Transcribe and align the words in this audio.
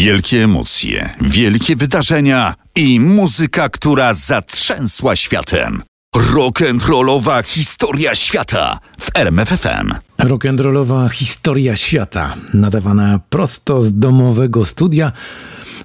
Wielkie 0.00 0.44
emocje, 0.44 1.10
wielkie 1.20 1.76
wydarzenia 1.76 2.54
i 2.76 3.00
muzyka, 3.00 3.68
która 3.68 4.14
zatrzęsła 4.14 5.16
światem. 5.16 5.82
Rock'n'rollowa 6.16 7.44
historia 7.44 8.14
świata 8.14 8.78
w 9.00 9.10
RMFFM. 9.16 9.90
Rock'n'rollowa 10.18 11.10
historia 11.10 11.76
świata, 11.76 12.36
nadawana 12.54 13.20
prosto 13.30 13.82
z 13.82 13.98
domowego 13.98 14.64
studia. 14.64 15.12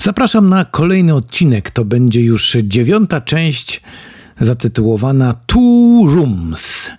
Zapraszam 0.02 0.50
na 0.50 0.66
kolejny 0.66 1.14
odcinek. 1.16 1.72
To 1.72 1.86
będzie 1.86 2.22
już 2.22 2.58
dziewiąta 2.64 3.22
część 3.22 3.82
zatytułowana 4.42 5.36
Two 5.46 6.04
Rooms. 6.16 6.90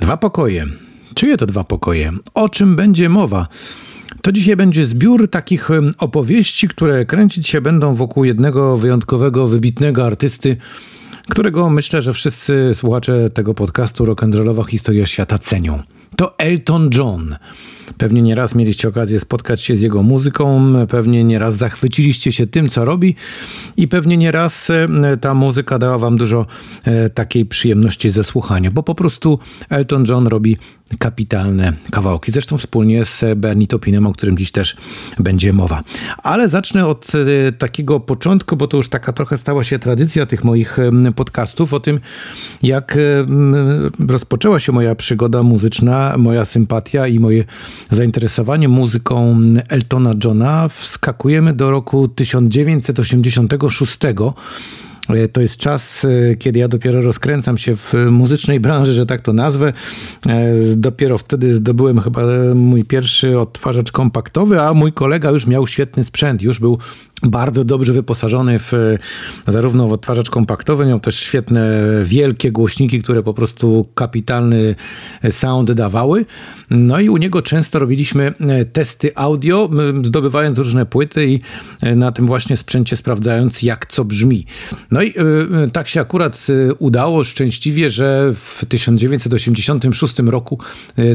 Dwa 0.00 0.16
pokoje. 0.16 0.66
Czyje 1.14 1.36
to 1.36 1.46
dwa 1.46 1.64
pokoje? 1.64 2.12
O 2.34 2.48
czym 2.48 2.76
będzie 2.76 3.08
mowa? 3.08 3.48
To 4.22 4.32
dzisiaj 4.32 4.56
będzie 4.56 4.84
zbiór 4.84 5.30
takich 5.30 5.68
opowieści, 5.98 6.68
które 6.68 7.06
kręcić 7.06 7.48
się 7.48 7.60
będą 7.60 7.94
wokół 7.94 8.24
jednego 8.24 8.76
wyjątkowego, 8.76 9.46
wybitnego 9.46 10.06
artysty, 10.06 10.56
którego 11.28 11.70
myślę, 11.70 12.02
że 12.02 12.12
wszyscy 12.12 12.70
słuchacze 12.74 13.30
tego 13.30 13.54
podcastu 13.54 14.04
Rock'n'Rollowa 14.04 14.66
Historia 14.66 15.06
Świata 15.06 15.38
cenią. 15.38 15.82
To 16.16 16.38
Elton 16.38 16.90
John. 16.94 17.36
Pewnie 17.98 18.22
nieraz 18.22 18.54
mieliście 18.54 18.88
okazję 18.88 19.20
spotkać 19.20 19.62
się 19.62 19.76
z 19.76 19.80
jego 19.80 20.02
muzyką, 20.02 20.72
pewnie 20.88 21.24
nieraz 21.24 21.56
zachwyciliście 21.56 22.32
się 22.32 22.46
tym, 22.46 22.68
co 22.68 22.84
robi 22.84 23.14
i 23.76 23.88
pewnie 23.88 24.16
nieraz 24.16 24.70
e, 24.70 24.88
ta 25.20 25.34
muzyka 25.34 25.78
dała 25.78 25.98
wam 25.98 26.16
dużo 26.16 26.46
e, 26.84 27.10
takiej 27.10 27.46
przyjemności 27.46 28.10
ze 28.10 28.24
słuchania, 28.24 28.70
bo 28.70 28.82
po 28.82 28.94
prostu 28.94 29.38
Elton 29.68 30.04
John 30.08 30.26
robi 30.26 30.56
kapitalne 30.98 31.72
kawałki. 31.90 32.32
Zresztą 32.32 32.58
wspólnie 32.58 33.04
z 33.04 33.24
Bernie 33.36 33.66
Topinem, 33.66 34.06
o 34.06 34.12
którym 34.12 34.36
dziś 34.36 34.52
też 34.52 34.76
będzie 35.18 35.52
mowa. 35.52 35.82
Ale 36.22 36.48
zacznę 36.48 36.86
od 36.86 37.12
e, 37.14 37.52
takiego 37.52 38.00
początku, 38.00 38.56
bo 38.56 38.68
to 38.68 38.76
już 38.76 38.88
taka 38.88 39.12
trochę 39.12 39.38
stała 39.38 39.64
się 39.64 39.78
tradycja 39.78 40.26
tych 40.26 40.44
moich 40.44 40.76
podcastów, 41.16 41.74
o 41.74 41.80
tym 41.80 42.00
jak 42.62 42.98
rozpoczęła 44.08 44.60
się 44.60 44.72
moja 44.72 44.94
przygoda 44.94 45.42
muzyczna, 45.42 46.14
moja 46.18 46.44
sympatia 46.44 47.06
i 47.06 47.18
moje 47.18 47.44
zainteresowanie 47.90 48.68
muzyką 48.68 49.40
Eltona 49.68 50.14
Johna. 50.24 50.68
Wskakujemy 50.68 51.52
do 51.52 51.70
roku 51.70 52.08
1986 52.08 53.98
E, 55.16 55.28
to 55.28 55.40
jest 55.40 55.56
czas, 55.56 56.04
e, 56.04 56.36
kiedy 56.36 56.58
ja 56.58 56.68
dopiero 56.68 57.00
rozkręcam 57.00 57.58
się 57.58 57.76
w 57.76 57.94
muzycznej 58.10 58.60
branży, 58.60 58.92
że 58.92 59.06
tak 59.06 59.20
to 59.20 59.32
nazwę. 59.32 59.72
E, 60.28 60.54
dopiero 60.76 61.18
wtedy 61.18 61.54
zdobyłem 61.54 62.00
chyba 62.00 62.22
mój 62.54 62.84
pierwszy 62.84 63.38
odtwarzacz 63.38 63.92
kompaktowy, 63.92 64.62
a 64.62 64.74
mój 64.74 64.92
kolega 64.92 65.30
już 65.30 65.46
miał 65.46 65.66
świetny 65.66 66.04
sprzęt, 66.04 66.42
już 66.42 66.60
był 66.60 66.78
bardzo 67.22 67.64
dobrze 67.64 67.92
wyposażony 67.92 68.58
w 68.58 68.72
zarówno 69.48 69.88
w 69.88 69.92
odtwarzacz 69.92 70.30
kompaktowy, 70.30 70.86
miał 70.86 71.00
też 71.00 71.16
świetne, 71.16 71.80
wielkie 72.04 72.52
głośniki, 72.52 73.02
które 73.02 73.22
po 73.22 73.34
prostu 73.34 73.88
kapitalny 73.94 74.74
sound 75.30 75.72
dawały. 75.72 76.26
No 76.70 77.00
i 77.00 77.08
u 77.08 77.16
niego 77.16 77.42
często 77.42 77.78
robiliśmy 77.78 78.34
testy 78.72 79.12
audio, 79.14 79.70
zdobywając 80.02 80.58
różne 80.58 80.86
płyty 80.86 81.26
i 81.26 81.40
na 81.96 82.12
tym 82.12 82.26
właśnie 82.26 82.56
sprzęcie 82.56 82.96
sprawdzając, 82.96 83.62
jak 83.62 83.86
co 83.86 84.04
brzmi. 84.04 84.46
No 84.90 85.02
i 85.02 85.14
tak 85.72 85.88
się 85.88 86.00
akurat 86.00 86.46
udało 86.78 87.24
szczęśliwie, 87.24 87.90
że 87.90 88.34
w 88.34 88.64
1986 88.68 90.18
roku 90.18 90.58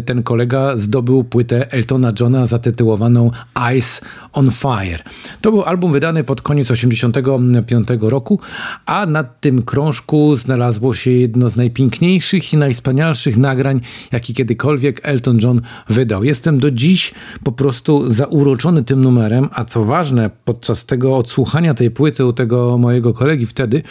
ten 0.05 0.23
kolega 0.23 0.77
zdobył 0.77 1.23
płytę 1.23 1.71
Eltona 1.71 2.11
Johna 2.19 2.45
zatytułowaną 2.45 3.31
Ice 3.77 4.05
on 4.33 4.51
Fire. 4.51 5.03
To 5.41 5.51
był 5.51 5.63
album 5.63 5.94
wydany 5.95 6.23
pod 6.23 6.41
koniec 6.41 6.67
1985 6.67 7.87
roku, 8.01 8.39
a 8.85 9.05
na 9.05 9.23
tym 9.23 9.61
krążku 9.61 10.35
znalazło 10.35 10.93
się 10.93 11.11
jedno 11.11 11.49
z 11.49 11.55
najpiękniejszych 11.55 12.53
i 12.53 12.57
najwspanialszych 12.57 13.37
nagrań, 13.37 13.81
jaki 14.11 14.33
kiedykolwiek 14.33 14.99
Elton 15.03 15.39
John 15.41 15.61
wydał. 15.89 16.23
Jestem 16.23 16.59
do 16.59 16.71
dziś 16.71 17.13
po 17.43 17.51
prostu 17.51 18.13
zauroczony 18.13 18.83
tym 18.83 19.01
numerem, 19.01 19.49
a 19.51 19.65
co 19.65 19.85
ważne, 19.85 20.29
podczas 20.45 20.85
tego 20.85 21.17
odsłuchania 21.17 21.73
tej 21.73 21.91
płyty 21.91 22.25
u 22.25 22.33
tego 22.33 22.77
mojego 22.77 23.13
kolegi 23.13 23.45
wtedy, 23.45 23.83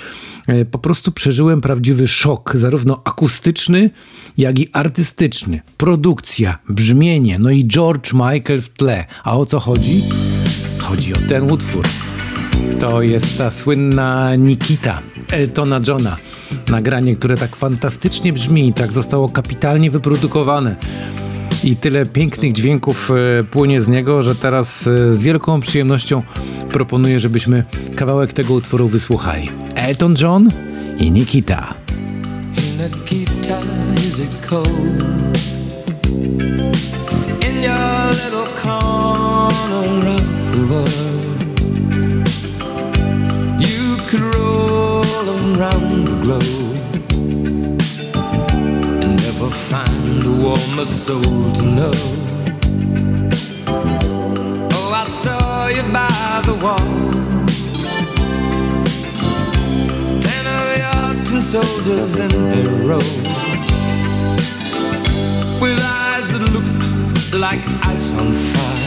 e, 0.47 0.65
po 0.65 0.78
prostu 0.78 1.12
przeżyłem 1.12 1.60
prawdziwy 1.60 2.09
szok, 2.09 2.53
zarówno 2.56 3.00
akustyczny, 3.04 3.91
jak 4.38 4.59
i 4.59 4.69
artystyczny. 4.72 5.60
Produkcja, 5.76 6.59
brzmienie, 6.69 7.38
no 7.38 7.50
i 7.50 7.65
George 7.65 8.12
Michael 8.12 8.62
w 8.62 8.69
tle. 8.69 9.04
A 9.25 9.36
o 9.36 9.47
co 9.47 9.60
chodzi? 9.60 10.03
Chodzi 10.84 11.15
o 11.15 11.17
ten 11.28 11.53
utwór. 11.53 11.84
To 12.81 13.03
jest 13.03 13.39
ta 13.39 13.50
słynna 13.50 14.37
Nikita 14.37 14.99
Eltona 15.33 15.81
Johna. 15.89 16.17
Nagranie, 16.69 17.17
które 17.17 17.37
tak 17.37 17.56
fantastycznie 17.56 18.33
brzmi, 18.33 18.72
tak 18.72 18.93
zostało 18.93 19.28
kapitalnie 19.28 19.91
wyprodukowane 19.91 20.77
i 21.65 21.77
tyle 21.77 22.06
pięknych 22.06 22.53
dźwięków 22.53 23.11
e, 23.11 23.45
płynie 23.45 23.81
z 23.81 23.89
niego, 23.89 24.22
że 24.22 24.34
teraz 24.34 24.87
e, 24.87 25.15
z 25.15 25.22
wielką 25.22 25.61
przyjemnością 25.61 26.22
proponuję, 26.71 27.21
żebyśmy 27.21 27.65
kawałek 27.97 28.33
tego 28.33 28.55
utworu 28.55 28.89
wysłuchali. 28.89 29.49
Elton 29.75 30.15
John 30.22 30.51
i 30.99 31.11
Nikita. 31.11 31.75
Nikita 32.78 33.59
is 34.06 34.21
it 34.21 34.47
cold 34.49 34.69
in 37.49 37.62
your 37.62 38.15
little 38.15 38.62
corner 38.62 40.34
You 43.60 43.96
could 44.08 44.24
roll 44.34 45.26
around 45.36 46.04
the 46.08 46.16
globe 46.24 46.78
and 49.02 49.12
never 49.22 49.48
find 49.48 50.24
a 50.24 50.32
warmer 50.32 50.86
soul 50.86 51.52
to 51.52 51.62
know. 51.62 51.94
Oh, 54.72 54.90
I 54.92 55.06
saw 55.08 55.68
you 55.68 55.82
by 55.92 56.42
the 56.46 56.54
wall. 56.62 57.04
Soldiers 61.54 62.18
with 65.60 65.80
eyes 65.80 66.26
that 66.28 66.42
looked 66.52 66.86
like 67.34 67.60
ice 67.86 68.14
on 68.18 68.32
fire. 68.32 68.84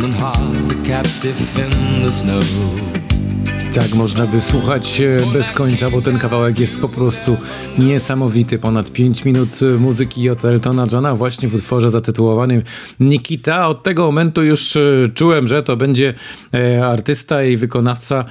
Human 0.00 0.16
heart, 0.18 0.72
a 0.72 0.82
captive 0.82 1.58
in 1.58 2.02
the 2.02 2.10
snow. 2.10 2.99
Tak 3.74 3.94
można 3.94 4.26
by 4.26 4.40
słuchać 4.40 5.00
e, 5.00 5.32
bez 5.32 5.52
końca, 5.52 5.90
bo 5.90 6.00
ten 6.00 6.18
kawałek 6.18 6.60
jest 6.60 6.80
po 6.80 6.88
prostu 6.88 7.36
niesamowity. 7.78 8.58
Ponad 8.58 8.92
5 8.92 9.24
minut 9.24 9.48
e, 9.62 9.78
muzyki 9.78 10.30
od 10.30 10.44
Eltona 10.44 10.86
Johna 10.92 11.14
właśnie 11.14 11.48
w 11.48 11.54
utworze 11.54 11.90
zatytułowanym 11.90 12.62
Nikita. 13.00 13.68
Od 13.68 13.82
tego 13.82 14.06
momentu 14.06 14.44
już 14.44 14.76
e, 14.76 14.80
czułem, 15.14 15.48
że 15.48 15.62
to 15.62 15.76
będzie 15.76 16.14
artysta 16.82 17.44
i 17.44 17.56
wykonawca, 17.56 18.24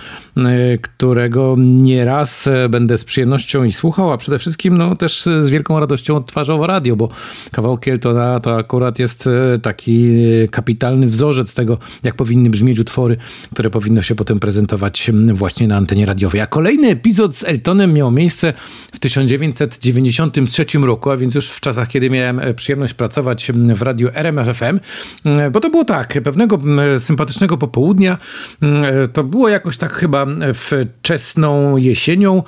którego 0.82 1.56
nieraz 1.58 2.50
będę 2.70 2.98
z 2.98 3.04
przyjemnością 3.04 3.64
i 3.64 3.72
słuchał, 3.72 4.12
a 4.12 4.18
przede 4.18 4.40
wszystkim 4.40 4.78
no, 4.78 4.96
też 4.96 5.22
z 5.22 5.50
wielką 5.50 5.80
radością 5.80 6.16
odtwarzał 6.16 6.68
radio, 6.68 6.96
bo 6.96 7.10
kawałki 7.52 7.92
Eltona 7.92 8.40
to 8.40 8.58
akurat 8.58 9.00
jest 9.00 9.30
taki 9.62 10.12
kapitalny 10.52 11.08
wzorzec 11.08 11.54
tego, 11.54 11.78
jak 12.04 12.16
powinny 12.16 12.50
brzmieć 12.50 12.80
utwory, 12.80 13.18
które 13.54 13.70
powinno 13.70 14.02
się 14.02 14.16
potem 14.16 14.40
prezentować 14.40 15.12
właśnie 15.34 15.68
na 15.68 15.78
antenie 15.78 16.06
radiowej. 16.06 16.42
A 16.42 16.48
kolejny 16.48 16.88
epizod 16.88 17.36
z 17.36 17.44
Eltonem 17.44 17.94
miał 17.94 18.12
miejsce 18.12 18.54
w 18.92 19.00
1993 19.00 20.66
roku, 20.82 21.12
a 21.12 21.18
więc 21.18 21.36
już 21.36 21.48
w 21.48 21.60
czasach, 21.60 21.88
kiedy 21.88 22.10
miałem 22.10 22.40
e, 22.40 22.54
przyjemność 22.54 22.94
pracować 22.94 23.52
w 23.54 23.82
radiu 23.82 24.10
RMFFM, 24.14 24.80
e, 25.26 25.52
bo 25.52 25.60
to 25.60 25.70
było 25.70 25.86
tak, 25.86 26.22
pewnego 26.24 26.60
sympatycznego 27.00 27.58
popołudnia, 27.58 28.18
e, 28.62 29.08
to 29.08 29.24
było 29.24 29.50
jakoś 29.50 29.78
tak 29.78 29.94
chyba 29.94 30.26
wczesną 30.54 31.78
jesienią, 31.78 32.44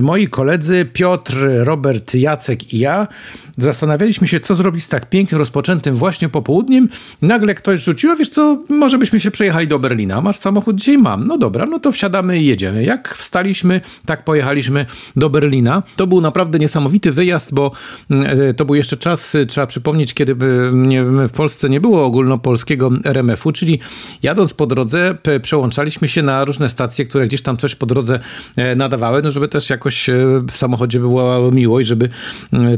moi 0.00 0.28
koledzy 0.28 0.84
Piotr, 0.92 1.34
Robert, 1.64 2.14
Jacek 2.14 2.74
i 2.74 2.78
ja 2.78 3.06
zastanawialiśmy 3.62 4.28
się, 4.28 4.40
co 4.40 4.54
zrobić 4.54 4.84
z 4.84 4.88
tak 4.88 5.08
pięknym, 5.08 5.38
rozpoczętym 5.38 5.96
właśnie 5.96 6.28
popołudniem. 6.28 6.88
Nagle 7.22 7.54
ktoś 7.54 7.84
rzucił, 7.84 8.10
a 8.10 8.16
wiesz 8.16 8.28
co, 8.28 8.58
może 8.68 8.98
byśmy 8.98 9.20
się 9.20 9.30
przejechali 9.30 9.68
do 9.68 9.78
Berlina. 9.78 10.20
Masz 10.20 10.38
samochód? 10.38 10.76
Dzisiaj 10.76 10.98
mam. 10.98 11.26
No 11.26 11.38
dobra, 11.38 11.66
no 11.66 11.78
to 11.78 11.92
wsiadamy 12.00 12.38
i 12.38 12.46
jedziemy. 12.46 12.84
Jak 12.84 13.14
wstaliśmy, 13.14 13.80
tak 14.06 14.24
pojechaliśmy 14.24 14.86
do 15.16 15.30
Berlina. 15.30 15.82
To 15.96 16.06
był 16.06 16.20
naprawdę 16.20 16.58
niesamowity 16.58 17.12
wyjazd, 17.12 17.54
bo 17.54 17.72
mm, 18.10 18.54
to 18.54 18.64
był 18.64 18.74
jeszcze 18.74 18.96
czas, 18.96 19.36
trzeba 19.48 19.66
przypomnieć, 19.66 20.14
kiedy 20.14 20.36
nie, 20.72 21.04
w 21.04 21.32
Polsce 21.32 21.68
nie 21.68 21.80
było 21.80 22.04
ogólnopolskiego 22.04 22.90
RMF-u, 23.04 23.52
czyli 23.52 23.78
jadąc 24.22 24.54
po 24.54 24.66
drodze 24.66 25.16
przełączaliśmy 25.42 26.08
się 26.08 26.22
na 26.22 26.44
różne 26.44 26.68
stacje, 26.68 27.04
które 27.04 27.26
gdzieś 27.26 27.42
tam 27.42 27.56
coś 27.56 27.74
po 27.74 27.86
drodze 27.86 28.20
nadawały, 28.76 29.22
no 29.22 29.30
żeby 29.30 29.48
też 29.48 29.70
jakoś 29.70 30.10
w 30.50 30.56
samochodzie 30.56 31.00
była 31.00 31.50
miłość, 31.50 31.88
żeby 31.88 32.08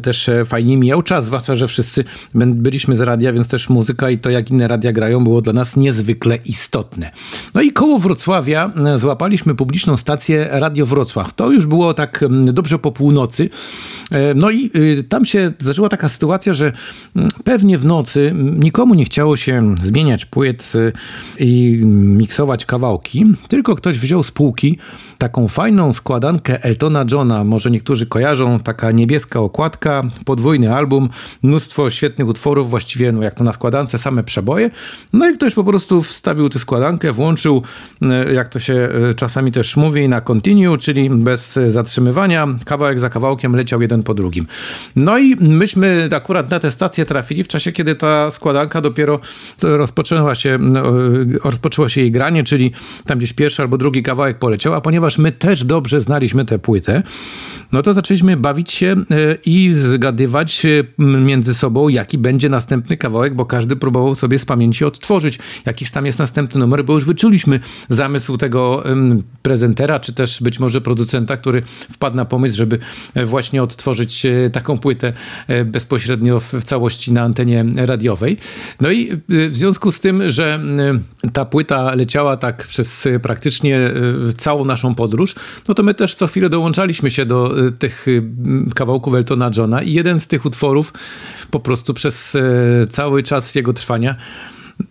też 0.02 0.30
fajnie 0.44 0.76
mijał 0.76 1.02
czas, 1.02 1.24
zwłaszcza, 1.24 1.56
że 1.56 1.68
wszyscy 1.68 2.04
byliśmy 2.34 2.96
z 2.96 3.00
radia, 3.00 3.32
więc 3.32 3.48
też 3.48 3.68
muzyka 3.68 4.10
i 4.10 4.18
to, 4.18 4.30
jak 4.30 4.50
inne 4.50 4.68
radia 4.68 4.92
grają, 4.92 5.24
było 5.24 5.42
dla 5.42 5.52
nas 5.52 5.76
niezwykle 5.76 6.36
istotne. 6.36 7.10
No 7.54 7.62
i 7.62 7.72
koło 7.72 7.98
Wrocławia 7.98 8.70
e, 8.76 8.98
złapaliśmy 9.12 9.54
publiczną 9.54 9.96
stację 9.96 10.48
Radio 10.50 10.86
Wrocław. 10.86 11.32
To 11.32 11.50
już 11.50 11.66
było 11.66 11.94
tak 11.94 12.24
dobrze 12.30 12.78
po 12.78 12.92
północy. 12.92 13.50
E, 14.10 14.34
no 14.34 14.50
i 14.50 14.70
y, 14.76 15.04
tam 15.08 15.24
się 15.24 15.52
zaczęła 15.58 15.88
taka 15.88 16.08
sytuacja, 16.08 16.54
że 16.54 16.72
pewnie 17.44 17.78
w 17.78 17.84
nocy 17.84 18.32
nikomu 18.58 18.94
nie 18.94 19.04
chciało 19.04 19.36
się 19.36 19.74
zmieniać 19.82 20.24
płyt 20.24 20.72
y, 20.74 20.92
i 21.38 21.80
miksować 21.86 22.64
kawałki, 22.64 23.24
tylko 23.48 23.74
ktoś 23.74 23.98
wziął 23.98 24.22
z 24.22 24.30
półki 24.30 24.78
taką 25.22 25.48
fajną 25.48 25.92
składankę 25.92 26.62
Eltona 26.62 27.04
Johna. 27.12 27.44
Może 27.44 27.70
niektórzy 27.70 28.06
kojarzą, 28.06 28.58
taka 28.58 28.90
niebieska 28.90 29.40
okładka, 29.40 30.02
podwójny 30.24 30.74
album, 30.74 31.08
mnóstwo 31.42 31.90
świetnych 31.90 32.28
utworów, 32.28 32.70
właściwie 32.70 33.12
no 33.12 33.22
jak 33.22 33.34
to 33.34 33.44
na 33.44 33.52
składance, 33.52 33.98
same 33.98 34.24
przeboje. 34.24 34.70
No 35.12 35.30
i 35.30 35.34
ktoś 35.34 35.54
po 35.54 35.64
prostu 35.64 36.02
wstawił 36.02 36.48
tę 36.48 36.58
składankę, 36.58 37.12
włączył, 37.12 37.62
e, 38.02 38.32
jak 38.32 38.48
to 38.48 38.58
się 38.58 38.74
e, 39.10 39.14
czasami 39.14 39.52
też 39.52 39.76
mówi, 39.76 40.08
na 40.08 40.20
continue, 40.20 40.78
czyli 40.78 41.10
bez 41.10 41.58
zatrzymywania, 41.68 42.48
kawałek 42.64 43.00
za 43.00 43.10
kawałkiem 43.10 43.56
leciał 43.56 43.82
jeden 43.82 44.02
po 44.02 44.14
drugim. 44.14 44.46
No 44.96 45.18
i 45.18 45.36
myśmy 45.40 46.08
akurat 46.16 46.50
na 46.50 46.60
tę 46.60 46.70
stację 46.70 47.06
trafili 47.06 47.44
w 47.44 47.48
czasie, 47.48 47.72
kiedy 47.72 47.94
ta 47.94 48.30
składanka 48.30 48.80
dopiero 48.80 49.20
rozpoczęła 49.62 50.34
się, 50.34 50.50
e, 50.50 51.38
rozpoczęło 51.44 51.88
się 51.88 52.00
jej 52.00 52.10
granie, 52.10 52.44
czyli 52.44 52.72
tam 53.06 53.18
gdzieś 53.18 53.32
pierwszy 53.32 53.62
albo 53.62 53.78
drugi 53.78 54.02
kawałek 54.02 54.38
poleciał, 54.38 54.74
a 54.74 54.80
ponieważ 54.80 55.11
my 55.18 55.32
też 55.32 55.64
dobrze 55.64 56.00
znaliśmy 56.00 56.44
tę 56.44 56.58
płytę, 56.58 57.02
no 57.72 57.82
to 57.82 57.94
zaczęliśmy 57.94 58.36
bawić 58.36 58.72
się 58.72 58.96
i 59.46 59.72
zgadywać 59.72 60.62
między 60.98 61.54
sobą, 61.54 61.88
jaki 61.88 62.18
będzie 62.18 62.48
następny 62.48 62.96
kawałek, 62.96 63.34
bo 63.34 63.46
każdy 63.46 63.76
próbował 63.76 64.14
sobie 64.14 64.38
z 64.38 64.44
pamięci 64.44 64.84
odtworzyć, 64.84 65.38
jakiś 65.66 65.90
tam 65.90 66.06
jest 66.06 66.18
następny 66.18 66.60
numer, 66.60 66.84
bo 66.84 66.92
już 66.92 67.04
wyczuliśmy 67.04 67.60
zamysł 67.88 68.36
tego 68.36 68.82
prezentera, 69.42 70.00
czy 70.00 70.12
też 70.12 70.42
być 70.42 70.58
może 70.60 70.80
producenta, 70.80 71.36
który 71.36 71.62
wpadł 71.90 72.16
na 72.16 72.24
pomysł, 72.24 72.56
żeby 72.56 72.78
e, 73.14 73.24
właśnie 73.24 73.62
odtworzyć 73.62 74.26
e, 74.26 74.50
taką 74.50 74.78
płytę 74.78 75.12
e, 75.48 75.64
bezpośrednio 75.64 76.40
w 76.40 76.64
całości 76.64 77.12
na 77.12 77.22
antenie 77.22 77.64
radiowej. 77.76 78.38
No 78.80 78.90
i 78.90 79.12
w 79.28 79.56
związku 79.56 79.92
z 79.92 80.00
tym, 80.00 80.30
że 80.30 80.60
ta 81.32 81.44
płyta 81.44 81.94
leciała 81.94 82.36
tak 82.36 82.66
przez 82.66 83.08
praktycznie 83.22 83.90
całą 84.36 84.64
naszą 84.64 84.94
podróż, 85.02 85.34
no 85.68 85.74
to 85.74 85.82
my 85.82 85.94
też 85.94 86.14
co 86.14 86.26
chwilę 86.26 86.48
dołączaliśmy 86.50 87.10
się 87.10 87.26
do 87.26 87.54
tych 87.78 88.06
kawałków 88.74 89.14
Eltona 89.14 89.50
Johna 89.56 89.82
i 89.82 89.92
jeden 89.92 90.20
z 90.20 90.26
tych 90.26 90.44
utworów 90.44 90.92
po 91.50 91.60
prostu 91.60 91.94
przez 91.94 92.36
cały 92.90 93.22
czas 93.22 93.54
jego 93.54 93.72
trwania 93.72 94.16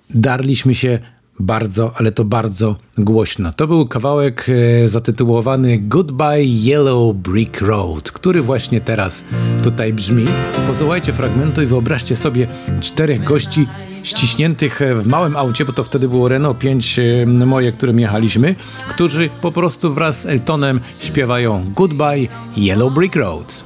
darliśmy 0.10 0.76
się 0.76 1.00
bardzo, 1.42 1.94
ale 1.98 2.12
to 2.12 2.26
bardzo 2.26 2.76
głośno. 2.98 3.52
To 3.54 3.68
był 3.68 3.88
kawałek 3.88 4.48
e, 4.84 4.90
zatytułowany 4.90 5.78
Goodbye 5.82 6.44
Yellow 6.44 7.16
Brick 7.16 7.62
Road, 7.62 8.12
który 8.12 8.42
właśnie 8.42 8.82
teraz 8.82 9.24
tutaj 9.64 9.94
brzmi. 9.94 10.26
Posłuchajcie 10.68 11.14
fragmentu 11.14 11.62
i 11.62 11.66
wyobraźcie 11.66 12.16
sobie 12.16 12.48
czterech 12.82 13.24
gości 13.24 13.68
ściśniętych 14.04 14.80
w 14.96 15.08
małym 15.08 15.38
aucie, 15.38 15.66
bo 15.66 15.74
to 15.74 15.84
wtedy 15.84 16.08
było 16.10 16.28
Renault 16.28 16.60
5 16.60 17.00
e, 17.00 17.26
moje, 17.26 17.72
którym 17.72 18.00
jechaliśmy, 18.00 18.56
którzy 18.90 19.30
po 19.42 19.52
prostu 19.52 19.94
wraz 19.94 20.22
z 20.22 20.26
Eltonem 20.26 20.82
śpiewają 21.00 21.66
Goodbye 21.76 22.28
Yellow 22.58 22.94
Brick 22.94 23.16
Road. 23.16 23.64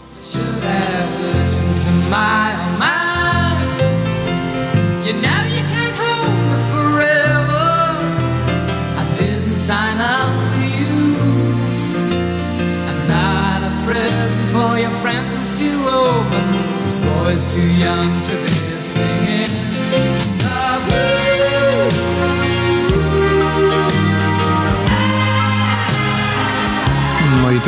Too 17.56 17.62
young 17.62 18.24
to 18.26 18.32
be 18.32 18.65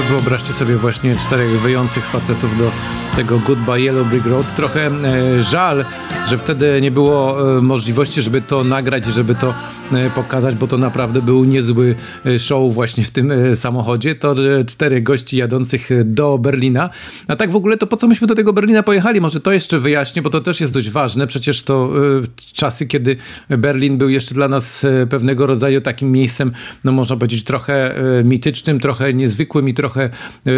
wyobraźcie 0.09 0.54
sobie 0.54 0.75
właśnie 0.75 1.15
czterech 1.15 1.62
wyjących 1.62 2.06
facetów 2.06 2.57
do 2.57 2.71
tego 3.15 3.39
Goodbye 3.39 3.80
Yellow 3.80 4.07
Brick 4.07 4.25
Road. 4.25 4.56
Trochę 4.56 4.88
e, 4.88 5.44
żal, 5.44 5.86
że 6.27 6.38
wtedy 6.38 6.81
nie 6.81 6.92
było 6.92 7.57
e, 7.57 7.62
możliwości, 7.62 8.21
żeby 8.21 8.42
to 8.42 8.63
nagrać, 8.63 9.06
żeby 9.06 9.36
to 9.36 9.54
pokazać, 10.16 10.56
bo 10.56 10.68
to 10.68 10.78
naprawdę 10.78 11.22
był 11.22 11.44
niezły 11.44 11.95
e, 12.25 12.39
show 12.39 12.74
właśnie 12.74 13.04
w 13.04 13.12
tym 13.12 13.34
samochodzie. 13.56 14.16
To 14.16 14.36
cztery 14.68 15.01
gości 15.01 15.38
jadących 15.38 15.89
do 16.06 16.38
Berlina. 16.38 16.89
A 17.28 17.36
tak 17.36 17.51
w 17.51 17.56
ogóle 17.56 17.78
to 17.78 17.88
po 17.88 17.98
co 17.98 18.07
myśmy 18.07 18.28
do 18.28 18.36
tego 18.36 18.54
Berlina 18.54 18.84
pojechali? 18.84 19.22
Może 19.22 19.39
to 19.39 19.51
jeszcze 19.51 19.80
wyjaśnię, 19.80 20.22
bo 20.22 20.30
to 20.30 20.42
też 20.42 20.62
jest 20.62 20.74
dość 20.74 20.89
ważne. 20.89 21.28
Przecież 21.28 21.63
to 21.63 21.92
czasy, 22.54 22.88
kiedy 22.88 23.18
Berlin 23.50 23.98
był 23.98 24.10
jeszcze 24.10 24.36
dla 24.36 24.48
nas 24.48 24.86
pewnego 25.10 25.45
rodzaju 25.45 25.81
takim 25.81 26.12
miejscem, 26.12 26.51
no 26.84 26.92
można 26.92 27.16
powiedzieć 27.16 27.44
trochę 27.44 27.95
mitycznym, 28.24 28.80
trochę 28.80 29.13
niezwykłym 29.13 29.69
i 29.69 29.74
trochę 29.74 30.10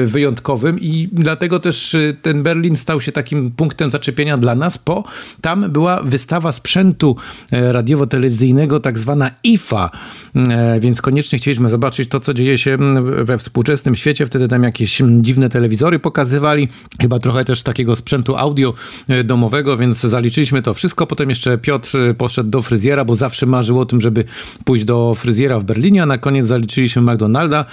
wyjątkowym 0.06 0.80
i 0.80 1.10
dlatego 1.12 1.60
też 1.60 1.96
ten 2.22 2.44
Berlin 2.44 2.76
stał 2.76 3.02
się 3.02 3.12
takim 3.12 3.52
punktem 3.52 3.92
zaczepienia 3.92 4.38
dla 4.38 4.56
nas, 4.56 4.80
bo 4.86 5.04
tam 5.42 5.72
była 5.72 6.02
wystawa 6.04 6.52
sprzętu 6.52 7.16
e, 7.52 7.72
radiowo-telewizyjnego, 7.72 8.80
tak 8.80 8.98
zwana 9.00 9.19
IFA, 9.44 9.92
e, 10.36 10.80
więc 10.80 11.02
koniecznie 11.02 11.40
chcieliśmy 11.40 11.70
zobaczyć 11.70 12.10
to, 12.10 12.20
co 12.20 12.34
dzieje 12.34 12.58
się 12.58 12.78
we 13.24 13.38
współczesnym 13.38 13.96
świecie. 13.96 14.26
Wtedy 14.26 14.48
tam 14.48 14.64
jakieś 14.64 15.02
dziwne 15.20 15.50
telewizory 15.50 16.00
pokazywali, 16.00 16.68
chyba 17.02 17.20
trochę 17.20 17.46
też 17.46 17.64
takiego 17.64 17.96
sprzętu 17.96 18.36
audio 18.36 18.74
e, 19.08 19.24
domowego, 19.24 19.78
więc 19.78 20.00
zaliczyliśmy 20.00 20.62
to 20.62 20.74
wszystko. 20.74 21.08
Potem 21.08 21.30
jeszcze 21.30 21.58
Piotr 21.58 21.98
poszedł 22.18 22.50
do 22.50 22.62
fryzjera, 22.62 23.06
bo 23.06 23.16
zawsze 23.16 23.46
marzył 23.46 23.80
o 23.80 23.86
tym, 23.86 24.02
żeby 24.02 24.24
pójść 24.66 24.86
do 24.86 25.16
fryzjera 25.16 25.60
w 25.60 25.64
Berlinie, 25.64 26.04
a 26.04 26.06
na 26.06 26.18
koniec 26.18 26.46
zaliczyliśmy 26.46 27.02
McDonalda 27.02 27.66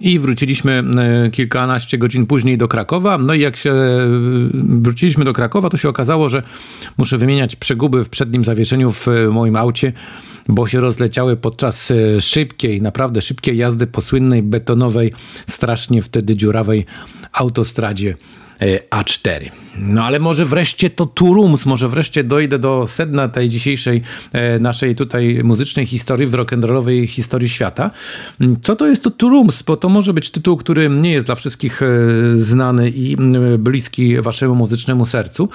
i 0.00 0.18
wróciliśmy 0.18 0.84
kilkanaście 1.32 1.98
godzin 1.98 2.26
później 2.26 2.58
do 2.58 2.68
Krakowa. 2.68 3.18
No 3.18 3.34
i 3.34 3.40
jak 3.40 3.56
się 3.56 3.74
wróciliśmy 4.52 5.24
do 5.24 5.32
Krakowa, 5.32 5.68
to 5.68 5.76
się 5.76 5.88
okazało, 5.88 6.28
że 6.28 6.42
muszę 6.98 7.18
wymieniać 7.18 7.56
przeguby 7.56 8.04
w 8.04 8.08
przednim 8.08 8.44
zawieszeniu 8.44 8.92
w 8.92 9.06
moim 9.30 9.56
aucie, 9.56 9.92
bo 10.48 10.66
się 10.66 10.80
rozleciały 10.80 11.36
podczas 11.36 11.90
e, 11.90 12.20
szybkiej, 12.20 12.82
naprawdę 12.82 13.22
szybkiej 13.22 13.56
jazdy 13.56 13.86
po 13.86 14.00
słynnej 14.00 14.42
betonowej, 14.42 15.12
strasznie 15.46 16.02
wtedy 16.02 16.36
dziurawej 16.36 16.86
autostradzie 17.32 18.14
E, 18.14 18.16
A4. 18.90 19.50
No 19.80 20.04
ale 20.04 20.18
może 20.18 20.44
wreszcie 20.44 20.90
to 20.90 21.06
Turums, 21.06 21.66
może 21.66 21.88
wreszcie 21.88 22.24
dojdę 22.24 22.58
do 22.58 22.86
sedna 22.86 23.28
tej 23.28 23.48
dzisiejszej 23.48 24.02
e, 24.32 24.58
naszej 24.58 24.94
tutaj 24.94 25.40
muzycznej 25.44 25.86
historii, 25.86 26.26
w 26.26 26.32
rock'n'rollowej 26.32 27.06
historii 27.06 27.48
świata. 27.48 27.90
Mm, 28.40 28.56
co 28.62 28.76
to 28.76 28.86
jest 28.86 29.04
to 29.04 29.10
Turums? 29.10 29.62
Bo 29.62 29.76
to 29.76 29.88
może 29.88 30.14
być 30.14 30.30
tytuł, 30.30 30.56
który 30.56 30.88
nie 30.88 31.10
jest 31.10 31.26
dla 31.26 31.34
wszystkich 31.34 31.82
e, 31.82 31.86
znany 32.36 32.90
i 32.90 33.16
bliski 33.58 34.20
waszemu 34.20 34.54
muzycznemu 34.54 35.06
sercu. 35.06 35.48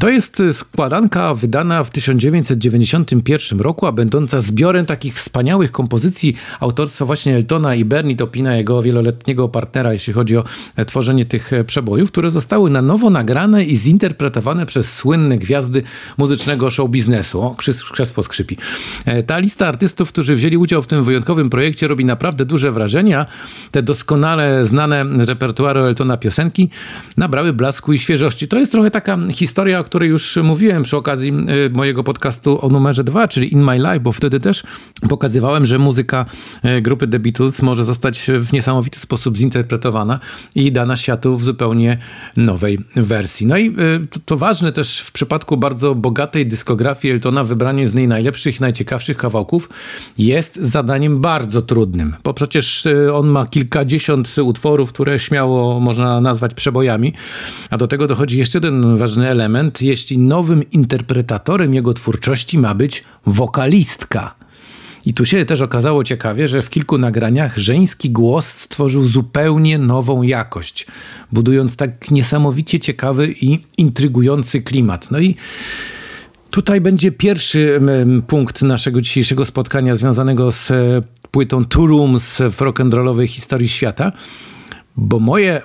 To 0.00 0.08
jest 0.08 0.42
składanka 0.52 1.34
wydana 1.34 1.84
w 1.84 1.90
1991 1.90 3.60
roku, 3.60 3.86
a 3.86 3.92
będąca 3.92 4.40
zbiorem 4.40 4.86
takich 4.86 5.14
wspaniałych 5.14 5.72
kompozycji 5.72 6.34
autorstwa 6.60 7.04
właśnie 7.04 7.34
Eltona 7.34 7.74
i 7.74 7.84
Bernie 7.84 8.16
Topina, 8.16 8.56
jego 8.56 8.82
wieloletniego 8.82 9.48
partnera, 9.48 9.92
jeśli 9.92 10.12
chodzi 10.12 10.36
o 10.36 10.44
tworzenie 10.86 11.24
tych 11.24 11.50
przebojów, 11.66 12.10
które 12.10 12.30
zostały 12.30 12.45
zostały 12.46 12.70
na 12.70 12.82
nowo 12.82 13.10
nagrane 13.10 13.64
i 13.64 13.76
zinterpretowane 13.76 14.66
przez 14.66 14.94
słynne 14.94 15.38
gwiazdy 15.38 15.82
muzycznego 16.18 16.70
show 16.70 16.90
biznesu. 16.90 17.42
O, 17.42 17.54
krzesło 17.92 18.22
skrzypi. 18.22 18.56
E, 19.04 19.22
ta 19.22 19.38
lista 19.38 19.68
artystów, 19.68 20.08
którzy 20.08 20.34
wzięli 20.34 20.56
udział 20.56 20.82
w 20.82 20.86
tym 20.86 21.04
wyjątkowym 21.04 21.50
projekcie 21.50 21.88
robi 21.88 22.04
naprawdę 22.04 22.44
duże 22.44 22.72
wrażenie. 22.72 23.26
Te 23.70 23.82
doskonale 23.82 24.64
znane 24.64 25.24
z 25.24 25.28
repertuaru 25.28 25.80
Eltona 25.80 26.16
piosenki 26.16 26.70
nabrały 27.16 27.52
blasku 27.52 27.92
i 27.92 27.98
świeżości. 27.98 28.48
To 28.48 28.58
jest 28.58 28.72
trochę 28.72 28.90
taka 28.90 29.18
historia, 29.32 29.80
o 29.80 29.84
której 29.84 30.08
już 30.08 30.36
mówiłem 30.36 30.82
przy 30.82 30.96
okazji 30.96 31.30
e, 31.30 31.68
mojego 31.70 32.04
podcastu 32.04 32.64
o 32.64 32.68
numerze 32.68 33.04
2, 33.04 33.28
czyli 33.28 33.52
In 33.52 33.64
My 33.64 33.78
Life, 33.78 34.00
bo 34.00 34.12
wtedy 34.12 34.40
też 34.40 34.62
pokazywałem, 35.08 35.66
że 35.66 35.78
muzyka 35.78 36.26
e, 36.62 36.82
grupy 36.82 37.08
The 37.08 37.18
Beatles 37.18 37.62
może 37.62 37.84
zostać 37.84 38.30
w 38.40 38.52
niesamowity 38.52 38.98
sposób 39.00 39.36
zinterpretowana 39.36 40.20
i 40.54 40.72
dana 40.72 40.96
światu 40.96 41.36
w 41.36 41.44
zupełnie 41.44 41.98
nowej 42.36 42.78
wersji. 42.96 43.46
No 43.46 43.58
i 43.58 43.74
to 44.24 44.36
ważne 44.36 44.72
też 44.72 45.00
w 45.00 45.12
przypadku 45.12 45.56
bardzo 45.56 45.94
bogatej 45.94 46.46
dyskografii 46.46 47.14
Eltona 47.14 47.44
wybranie 47.44 47.88
z 47.88 47.94
niej 47.94 48.08
najlepszych 48.08 48.60
najciekawszych 48.60 49.16
kawałków 49.16 49.68
jest 50.18 50.56
zadaniem 50.56 51.20
bardzo 51.20 51.62
trudnym, 51.62 52.14
bo 52.24 52.34
przecież 52.34 52.86
y, 52.86 53.14
on 53.14 53.26
ma 53.26 53.46
kilkadziesiąt 53.46 54.36
utworów, 54.44 54.92
które 54.92 55.18
śmiało 55.18 55.80
można 55.80 56.20
nazwać 56.20 56.54
przebojami, 56.54 57.12
a 57.70 57.76
do 57.76 57.86
tego 57.86 58.06
dochodzi 58.06 58.38
jeszcze 58.38 58.56
jeden 58.58 58.96
ważny 58.96 59.28
element, 59.28 59.82
jeśli 59.82 60.18
nowym 60.18 60.70
interpretatorem 60.70 61.74
jego 61.74 61.94
twórczości 61.94 62.58
ma 62.58 62.74
być 62.74 63.04
wokalistka. 63.26 64.45
I 65.06 65.14
tu 65.14 65.24
się 65.24 65.44
też 65.44 65.60
okazało 65.60 66.04
ciekawie, 66.04 66.48
że 66.48 66.62
w 66.62 66.70
kilku 66.70 66.98
nagraniach 66.98 67.58
żeński 67.58 68.10
głos 68.10 68.46
stworzył 68.46 69.04
zupełnie 69.04 69.78
nową 69.78 70.22
jakość, 70.22 70.86
budując 71.32 71.76
tak 71.76 72.10
niesamowicie 72.10 72.80
ciekawy 72.80 73.34
i 73.42 73.60
intrygujący 73.78 74.62
klimat. 74.62 75.10
No 75.10 75.18
i 75.20 75.36
Tutaj 76.50 76.80
będzie 76.80 77.12
pierwszy 77.12 77.80
punkt 78.26 78.62
naszego 78.62 79.00
dzisiejszego 79.00 79.44
spotkania 79.44 79.96
związanego 79.96 80.52
z 80.52 80.70
e, 80.70 81.00
płytą 81.30 81.64
Two 81.64 81.86
Rooms 81.86 82.36
w 82.36 82.58
rock'n'rollowej 82.58 83.26
historii 83.26 83.68
świata, 83.68 84.12
bo 84.96 85.20
moje 85.20 85.62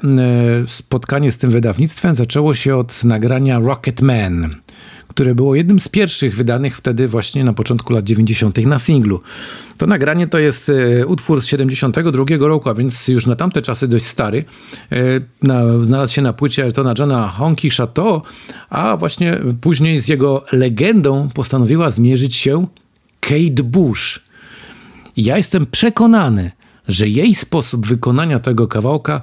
spotkanie 0.67 1.31
z 1.31 1.37
tym 1.37 1.51
wydawnictwem 1.51 2.15
zaczęło 2.15 2.53
się 2.53 2.75
od 2.75 3.03
nagrania 3.03 3.59
Rocket 3.59 4.01
Man 4.01 4.55
które 5.11 5.35
było 5.35 5.55
jednym 5.55 5.79
z 5.79 5.87
pierwszych 5.87 6.35
wydanych 6.35 6.77
wtedy 6.77 7.07
właśnie 7.07 7.43
na 7.43 7.53
początku 7.53 7.93
lat 7.93 8.05
90. 8.05 8.57
na 8.57 8.79
singlu. 8.79 9.21
To 9.77 9.87
nagranie 9.87 10.27
to 10.27 10.39
jest 10.39 10.69
e, 10.69 11.05
utwór 11.07 11.41
z 11.41 11.45
72 11.45 12.23
roku, 12.39 12.69
a 12.69 12.73
więc 12.73 13.07
już 13.07 13.25
na 13.25 13.35
tamte 13.35 13.61
czasy 13.61 13.87
dość 13.87 14.05
stary. 14.05 14.45
E, 14.91 14.97
na, 15.43 15.85
znalazł 15.85 16.13
się 16.13 16.21
na 16.21 16.33
płycie 16.33 16.63
Eltona 16.63 16.93
Johna 16.99 17.27
Honky 17.27 17.69
Chateau, 17.69 18.21
a 18.69 18.97
właśnie 18.97 19.39
później 19.61 19.99
z 19.99 20.07
jego 20.07 20.45
legendą 20.51 21.29
postanowiła 21.33 21.91
zmierzyć 21.91 22.35
się 22.35 22.67
Kate 23.19 23.63
Bush. 23.63 24.21
Ja 25.17 25.37
jestem 25.37 25.65
przekonany, 25.65 26.51
że 26.87 27.07
jej 27.07 27.35
sposób 27.35 27.87
wykonania 27.87 28.39
tego 28.39 28.67
kawałka 28.67 29.21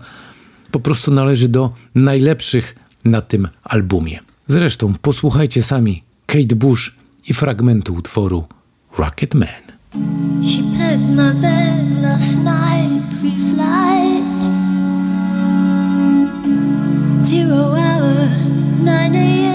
po 0.70 0.80
prostu 0.80 1.10
należy 1.10 1.48
do 1.48 1.72
najlepszych 1.94 2.74
na 3.04 3.20
tym 3.20 3.48
albumie. 3.64 4.20
Zresztą 4.48 4.94
posłuchajcie 5.02 5.62
sami 5.62 6.02
Kate 6.26 6.56
Bush 6.56 6.96
i 7.28 7.34
fragmentu 7.34 7.94
utworu 7.94 8.44
Rocket 8.98 9.34
Man. 9.34 9.48
She 10.42 10.62
my 10.62 11.32
last 12.02 12.38
night 12.38 13.02
pre-flight 13.20 14.44
Zero 17.22 17.56
hour, 17.56 18.28
9 18.84 19.16
a.m. 19.16 19.47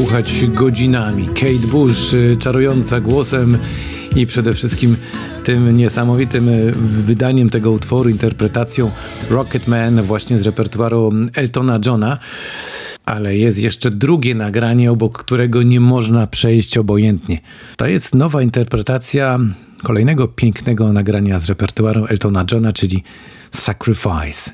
słuchać 0.00 0.46
godzinami. 0.46 1.26
Kate 1.26 1.66
Bush, 1.70 2.14
y, 2.14 2.36
czarująca 2.38 3.00
głosem 3.00 3.58
i 4.16 4.26
przede 4.26 4.54
wszystkim 4.54 4.96
tym 5.44 5.76
niesamowitym 5.76 6.48
y, 6.48 6.72
wydaniem 7.06 7.50
tego 7.50 7.70
utworu, 7.70 8.08
interpretacją 8.08 8.90
Rocket 9.30 9.68
Man 9.68 10.02
właśnie 10.02 10.38
z 10.38 10.46
repertuaru 10.46 11.12
Eltona 11.34 11.80
Johna. 11.86 12.18
Ale 13.04 13.36
jest 13.36 13.58
jeszcze 13.58 13.90
drugie 13.90 14.34
nagranie, 14.34 14.92
obok 14.92 15.18
którego 15.18 15.62
nie 15.62 15.80
można 15.80 16.26
przejść 16.26 16.78
obojętnie. 16.78 17.40
To 17.76 17.86
jest 17.86 18.14
nowa 18.14 18.42
interpretacja 18.42 19.38
kolejnego 19.82 20.28
pięknego 20.28 20.92
nagrania 20.92 21.40
z 21.40 21.48
repertuaru 21.48 22.06
Eltona 22.06 22.44
Johna, 22.52 22.72
czyli 22.72 23.04
Sacrifice. 23.50 24.50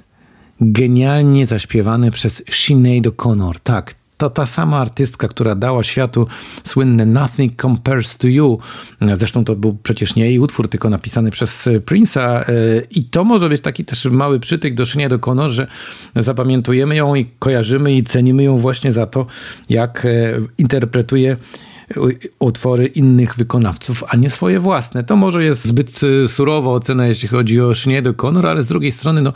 Genialnie 0.60 1.46
zaśpiewany 1.46 2.10
przez 2.10 2.42
Sinead 2.50 3.04
O'Connor. 3.04 3.54
Tak, 3.62 3.94
to 4.16 4.30
ta 4.30 4.46
sama 4.46 4.78
artystka, 4.78 5.28
która 5.28 5.54
dała 5.54 5.82
światu 5.82 6.26
słynny 6.64 7.06
Nothing 7.06 7.62
Compares 7.62 8.16
to 8.16 8.28
You. 8.28 8.58
Zresztą 9.14 9.44
to 9.44 9.56
był 9.56 9.76
przecież 9.82 10.14
nie 10.14 10.24
jej 10.24 10.38
utwór, 10.38 10.68
tylko 10.68 10.90
napisany 10.90 11.30
przez 11.30 11.68
Prince'a. 11.68 12.44
I 12.90 13.04
to 13.04 13.24
może 13.24 13.48
być 13.48 13.60
taki 13.60 13.84
też 13.84 14.04
mały 14.04 14.40
przytyk 14.40 14.74
do 14.74 14.86
Sinead 14.86 15.12
O'Connor, 15.12 15.48
że 15.48 15.66
zapamiętujemy 16.16 16.96
ją 16.96 17.14
i 17.14 17.26
kojarzymy 17.38 17.92
i 17.92 18.02
cenimy 18.02 18.42
ją 18.42 18.58
właśnie 18.58 18.92
za 18.92 19.06
to, 19.06 19.26
jak 19.68 20.06
e, 20.06 20.08
interpretuje 20.58 21.36
utwory 22.38 22.86
innych 22.86 23.36
wykonawców, 23.36 24.04
a 24.08 24.16
nie 24.16 24.30
swoje 24.30 24.60
własne. 24.60 25.04
To 25.04 25.16
może 25.16 25.44
jest 25.44 25.64
zbyt 25.64 26.02
y, 26.02 26.28
surowa 26.28 26.70
ocena, 26.70 27.06
jeśli 27.06 27.28
chodzi 27.28 27.60
o 27.60 27.74
Sinead 27.74 28.04
O'Connor, 28.04 28.46
ale 28.46 28.62
z 28.62 28.66
drugiej 28.66 28.92
strony 28.92 29.22
no, 29.22 29.32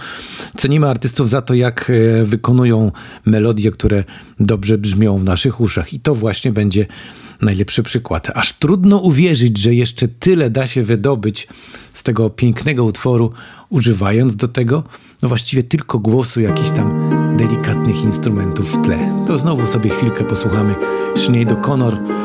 cenimy 0.56 0.88
artystów 0.88 1.28
za 1.28 1.42
to, 1.42 1.54
jak 1.54 1.90
e, 1.90 2.24
wykonują 2.24 2.92
melodie, 3.26 3.70
które 3.70 4.04
dobrze 4.40 4.78
brzmią 4.78 5.18
w 5.18 5.24
naszych 5.24 5.60
uszach. 5.60 5.92
I 5.92 6.00
to 6.00 6.14
właśnie 6.14 6.52
będzie 6.52 6.86
najlepszy 7.40 7.82
przykład. 7.82 8.30
Aż 8.34 8.52
trudno 8.52 8.98
uwierzyć, 8.98 9.58
że 9.58 9.74
jeszcze 9.74 10.08
tyle 10.08 10.50
da 10.50 10.66
się 10.66 10.82
wydobyć 10.82 11.48
z 11.92 12.02
tego 12.02 12.30
pięknego 12.30 12.84
utworu, 12.84 13.32
używając 13.68 14.36
do 14.36 14.48
tego 14.48 14.84
no 15.22 15.28
właściwie 15.28 15.62
tylko 15.62 15.98
głosu 15.98 16.40
jakichś 16.40 16.70
tam 16.70 17.10
delikatnych 17.36 18.02
instrumentów 18.04 18.72
w 18.72 18.84
tle. 18.84 19.24
To 19.26 19.36
znowu 19.36 19.66
sobie 19.66 19.90
chwilkę 19.90 20.24
posłuchamy 20.24 20.74
Sinead 21.16 21.48
O'Connor 21.48 22.19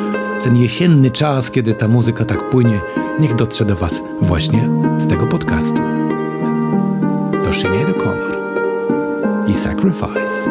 ten 0.45 0.55
jesienny 0.55 1.11
czas, 1.11 1.51
kiedy 1.51 1.73
ta 1.73 1.87
muzyka 1.87 2.25
tak 2.25 2.49
płynie, 2.49 2.81
niech 3.19 3.35
dotrze 3.35 3.65
do 3.65 3.75
Was 3.75 4.01
właśnie 4.21 4.69
z 4.97 5.07
tego 5.07 5.27
podcastu. 5.27 5.81
To 7.43 7.53
Sinead 7.53 7.89
O'Connor 7.89 8.37
i 9.47 9.53
Sacrifice. 9.53 10.49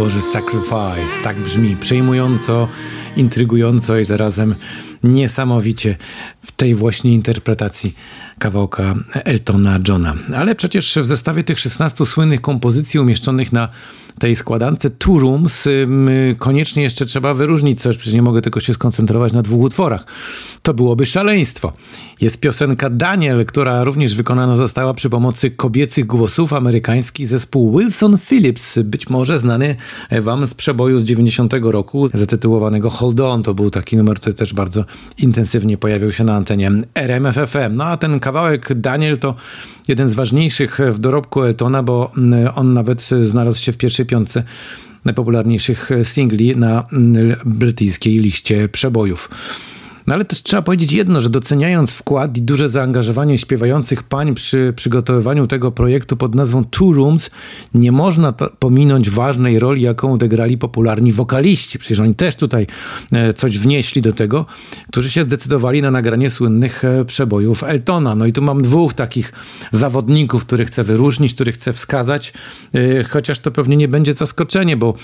W 0.00 0.02
utworze 0.02 0.22
Sacrifice. 0.22 1.22
Tak 1.24 1.36
brzmi 1.36 1.76
przejmująco, 1.76 2.68
intrygująco 3.16 3.98
i 3.98 4.04
zarazem 4.04 4.54
niesamowicie 5.02 5.96
w 6.42 6.52
tej 6.52 6.74
właśnie 6.74 7.14
interpretacji 7.14 7.94
kawałka 8.40 8.94
Eltona 9.12 9.78
Johna. 9.88 10.14
Ale 10.36 10.54
przecież 10.54 10.98
w 11.02 11.04
zestawie 11.04 11.44
tych 11.44 11.58
16 11.58 12.06
słynnych 12.06 12.40
kompozycji 12.40 13.00
umieszczonych 13.00 13.52
na 13.52 13.68
tej 14.18 14.36
składance 14.36 14.90
Two 14.90 15.18
Rooms 15.18 15.68
koniecznie 16.38 16.82
jeszcze 16.82 17.06
trzeba 17.06 17.34
wyróżnić 17.34 17.82
coś, 17.82 17.96
przecież 17.96 18.14
nie 18.14 18.22
mogę 18.22 18.42
tylko 18.42 18.60
się 18.60 18.74
skoncentrować 18.74 19.32
na 19.32 19.42
dwóch 19.42 19.60
utworach. 19.60 20.06
To 20.62 20.74
byłoby 20.74 21.06
szaleństwo. 21.06 21.72
Jest 22.20 22.40
piosenka 22.40 22.90
Daniel, 22.90 23.46
która 23.46 23.84
również 23.84 24.14
wykonana 24.14 24.56
została 24.56 24.94
przy 24.94 25.10
pomocy 25.10 25.50
kobiecych 25.50 26.06
głosów 26.06 26.52
amerykański 26.52 27.26
zespół 27.26 27.78
Wilson 27.78 28.18
Phillips, 28.18 28.78
być 28.78 29.10
może 29.10 29.38
znany 29.38 29.76
wam 30.22 30.46
z 30.46 30.54
przeboju 30.54 31.00
z 31.00 31.04
90 31.04 31.52
roku 31.62 32.08
zatytułowanego 32.14 32.90
Hold 32.90 33.20
On. 33.20 33.42
To 33.42 33.54
był 33.54 33.70
taki 33.70 33.96
numer, 33.96 34.16
który 34.16 34.34
też 34.34 34.54
bardzo 34.54 34.84
intensywnie 35.18 35.78
pojawił 35.78 36.12
się 36.12 36.24
na 36.24 36.34
antenie 36.34 36.70
RMFFM. 36.94 37.76
No 37.76 37.84
a 37.84 37.96
ten 37.96 38.20
kawałek 38.20 38.29
Daniel 38.76 39.18
to 39.18 39.34
jeden 39.88 40.08
z 40.08 40.14
ważniejszych 40.14 40.78
w 40.90 40.98
dorobku 40.98 41.42
Eltona, 41.42 41.82
bo 41.82 42.12
on 42.54 42.72
nawet 42.72 43.02
znalazł 43.22 43.60
się 43.60 43.72
w 43.72 43.76
pierwszej 43.76 44.06
piątce 44.06 44.42
najpopularniejszych 45.04 45.90
singli 46.02 46.56
na 46.56 46.86
brytyjskiej 47.44 48.18
liście 48.18 48.68
przebojów. 48.68 49.30
No 50.06 50.14
ale 50.14 50.24
też 50.24 50.42
trzeba 50.42 50.62
powiedzieć 50.62 50.92
jedno, 50.92 51.20
że 51.20 51.30
doceniając 51.30 51.94
wkład 51.94 52.36
i 52.36 52.42
duże 52.42 52.68
zaangażowanie 52.68 53.38
śpiewających 53.38 54.02
pań 54.02 54.34
przy 54.34 54.72
przygotowywaniu 54.76 55.46
tego 55.46 55.72
projektu 55.72 56.16
pod 56.16 56.34
nazwą 56.34 56.64
Two 56.64 56.92
Rooms, 56.92 57.30
nie 57.74 57.92
można 57.92 58.32
pominąć 58.32 59.10
ważnej 59.10 59.58
roli, 59.58 59.82
jaką 59.82 60.12
odegrali 60.12 60.58
popularni 60.58 61.12
wokaliści. 61.12 61.78
Przecież 61.78 62.00
oni 62.00 62.14
też 62.14 62.36
tutaj 62.36 62.66
e, 63.12 63.32
coś 63.34 63.58
wnieśli 63.58 64.02
do 64.02 64.12
tego, 64.12 64.46
którzy 64.88 65.10
się 65.10 65.22
zdecydowali 65.22 65.82
na 65.82 65.90
nagranie 65.90 66.30
słynnych 66.30 66.84
e, 66.84 67.04
przebojów 67.04 67.64
Eltona. 67.64 68.14
No 68.14 68.26
i 68.26 68.32
tu 68.32 68.42
mam 68.42 68.62
dwóch 68.62 68.94
takich 68.94 69.32
zawodników, 69.72 70.44
których 70.44 70.68
chcę 70.68 70.84
wyróżnić, 70.84 71.34
których 71.34 71.54
chcę 71.54 71.72
wskazać, 71.72 72.32
e, 72.74 73.04
chociaż 73.04 73.40
to 73.40 73.50
pewnie 73.50 73.76
nie 73.76 73.88
będzie 73.88 74.14
zaskoczenie, 74.14 74.76
bo 74.76 74.94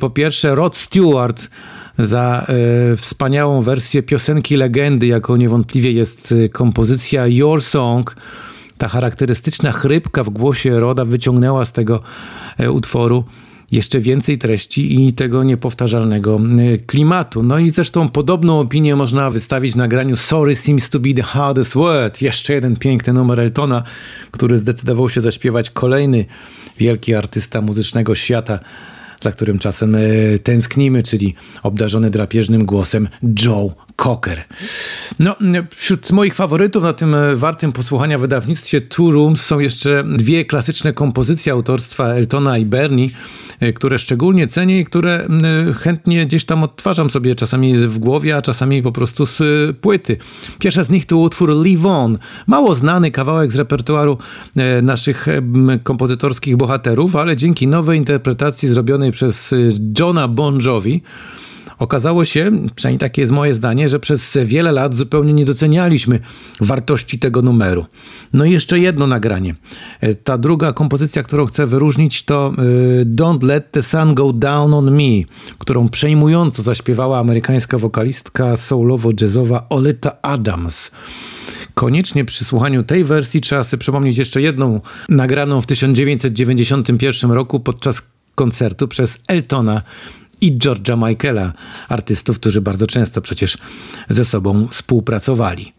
po 0.00 0.10
pierwsze 0.10 0.54
Rod 0.54 0.76
Stewart 0.76 1.50
za 1.98 2.46
e, 2.48 2.96
wspaniałą 2.96 3.62
wersję 3.62 4.02
piosenki 4.02 4.56
legendy, 4.56 5.06
jaką 5.06 5.36
niewątpliwie 5.36 5.92
jest 5.92 6.34
e, 6.44 6.48
kompozycja 6.48 7.26
Your 7.26 7.62
Song. 7.62 8.16
Ta 8.78 8.88
charakterystyczna 8.88 9.72
chrypka 9.72 10.24
w 10.24 10.30
głosie 10.30 10.80
Roda 10.80 11.04
wyciągnęła 11.04 11.64
z 11.64 11.72
tego 11.72 12.00
e, 12.58 12.70
utworu 12.70 13.24
jeszcze 13.72 14.00
więcej 14.00 14.38
treści 14.38 15.04
i 15.06 15.12
tego 15.12 15.42
niepowtarzalnego 15.42 16.40
klimatu. 16.86 17.42
No 17.42 17.58
i 17.58 17.70
zresztą 17.70 18.08
podobną 18.08 18.60
opinię 18.60 18.96
można 18.96 19.30
wystawić 19.30 19.74
na 19.74 19.88
graniu 19.88 20.16
Sorry 20.16 20.56
Seems 20.56 20.90
to 20.90 21.00
be 21.00 21.14
the 21.14 21.22
Hardest 21.22 21.74
Word. 21.74 22.22
Jeszcze 22.22 22.54
jeden 22.54 22.76
piękny 22.76 23.12
numer 23.12 23.40
Eltona, 23.40 23.82
który 24.30 24.58
zdecydował 24.58 25.08
się 25.08 25.20
zaśpiewać 25.20 25.70
kolejny 25.70 26.24
wielki 26.78 27.14
artysta 27.14 27.60
muzycznego 27.60 28.14
świata 28.14 28.58
za 29.24 29.32
którym 29.32 29.58
czasem 29.58 29.94
e, 29.94 29.98
tęsknimy, 30.42 31.02
czyli 31.02 31.34
obdarzony 31.62 32.10
drapieżnym 32.10 32.64
głosem 32.64 33.08
Joe 33.44 33.74
Cocker. 33.96 34.44
No, 35.18 35.36
wśród 35.76 36.12
moich 36.12 36.34
faworytów 36.34 36.82
na 36.82 36.92
tym 36.92 37.14
e, 37.14 37.36
wartym 37.36 37.72
posłuchania 37.72 38.18
wydawnictwie 38.18 38.80
Two 38.80 39.10
Rooms 39.10 39.42
są 39.42 39.58
jeszcze 39.58 40.04
dwie 40.16 40.44
klasyczne 40.44 40.92
kompozycje 40.92 41.52
autorstwa 41.52 42.06
Eltona 42.06 42.58
i 42.58 42.64
Bernie, 42.64 43.08
e, 43.60 43.72
które 43.72 43.98
szczególnie 43.98 44.48
cenię 44.48 44.80
i 44.80 44.84
które 44.84 45.28
chętnie 45.78 46.26
gdzieś 46.26 46.44
tam 46.44 46.62
odtwarzam 46.64 47.10
sobie 47.10 47.34
czasami 47.34 47.74
w 47.74 47.98
głowie, 47.98 48.36
a 48.36 48.42
czasami 48.42 48.82
po 48.82 48.92
prostu 48.92 49.26
z 49.26 49.38
płyty. 49.76 50.16
Pierwsza 50.58 50.84
z 50.84 50.90
nich 50.90 51.06
to 51.06 51.16
utwór 51.16 51.50
Live 51.50 51.86
On, 51.86 52.18
mało 52.46 52.74
znany 52.74 53.10
kawałek 53.10 53.52
z 53.52 53.56
repertuaru 53.56 54.18
naszych 54.82 55.26
kompozytorskich 55.82 56.56
bohaterów, 56.56 57.16
ale 57.16 57.36
dzięki 57.36 57.66
nowej 57.66 57.98
interpretacji 57.98 58.68
zrobionej 58.68 59.12
przez 59.12 59.54
Johna 59.98 60.28
Bon 60.28 60.60
Jovi, 60.60 61.02
okazało 61.78 62.24
się, 62.24 62.50
przynajmniej 62.74 62.98
takie 62.98 63.22
jest 63.22 63.32
moje 63.32 63.54
zdanie, 63.54 63.88
że 63.88 64.00
przez 64.00 64.38
wiele 64.44 64.72
lat 64.72 64.94
zupełnie 64.94 65.32
nie 65.32 65.44
docenialiśmy 65.44 66.20
wartości 66.60 67.18
tego 67.18 67.42
numeru. 67.42 67.86
No 68.32 68.44
i 68.44 68.50
jeszcze 68.50 68.78
jedno 68.78 69.06
nagranie. 69.06 69.54
E, 70.00 70.14
ta 70.14 70.38
druga 70.38 70.72
kompozycja, 70.72 71.22
którą 71.22 71.46
chcę 71.46 71.66
wyróżnić 71.66 72.22
to 72.22 72.52
y, 73.02 73.06
Don't 73.06 73.42
Let 73.42 73.70
the 73.70 73.82
Sun 73.82 74.14
Go 74.14 74.32
Down 74.32 74.74
on 74.74 74.90
Me, 74.90 75.24
którą 75.58 75.88
przejmująco 75.88 76.62
zaśpiewała 76.62 77.18
amerykańska 77.18 77.78
wokalistka 77.78 78.54
soulowo-jazzowa 78.56 79.62
Oleta 79.68 80.22
Adams. 80.22 80.90
Koniecznie 81.74 82.24
przy 82.24 82.44
słuchaniu 82.44 82.82
tej 82.82 83.04
wersji 83.04 83.40
trzeba 83.40 83.64
sobie 83.64 83.80
przypomnieć 83.80 84.18
jeszcze 84.18 84.42
jedną 84.42 84.80
nagraną 85.08 85.60
w 85.60 85.66
1991 85.66 87.30
roku 87.30 87.60
podczas 87.60 88.02
koncertu 88.34 88.88
przez 88.88 89.18
Eltona 89.28 89.82
i 90.44 90.58
George'a 90.58 91.08
Michaela, 91.08 91.52
artystów, 91.88 92.40
którzy 92.40 92.60
bardzo 92.60 92.86
często 92.86 93.20
przecież 93.20 93.58
ze 94.08 94.24
sobą 94.24 94.68
współpracowali. 94.68 95.72